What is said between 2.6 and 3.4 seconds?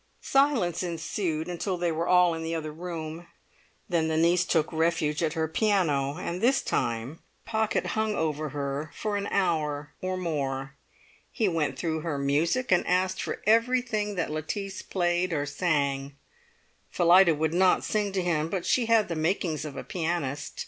room;